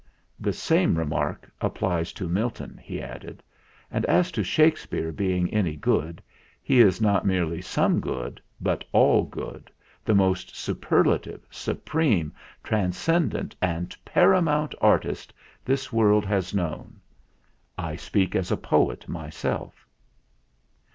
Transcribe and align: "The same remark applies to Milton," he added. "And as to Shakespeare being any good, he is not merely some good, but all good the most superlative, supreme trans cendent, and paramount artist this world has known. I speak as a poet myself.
"The 0.39 0.51
same 0.51 0.97
remark 0.97 1.47
applies 1.61 2.11
to 2.13 2.27
Milton," 2.27 2.79
he 2.81 2.99
added. 2.99 3.43
"And 3.91 4.03
as 4.07 4.31
to 4.31 4.41
Shakespeare 4.43 5.11
being 5.11 5.47
any 5.53 5.75
good, 5.75 6.23
he 6.63 6.79
is 6.79 7.01
not 7.01 7.23
merely 7.23 7.61
some 7.61 7.99
good, 7.99 8.41
but 8.59 8.83
all 8.93 9.21
good 9.21 9.69
the 10.03 10.15
most 10.15 10.55
superlative, 10.55 11.45
supreme 11.51 12.33
trans 12.63 12.97
cendent, 12.97 13.55
and 13.61 13.95
paramount 14.03 14.73
artist 14.81 15.35
this 15.63 15.93
world 15.93 16.25
has 16.25 16.51
known. 16.51 16.99
I 17.77 17.95
speak 17.95 18.35
as 18.35 18.51
a 18.51 18.57
poet 18.57 19.07
myself. 19.07 19.85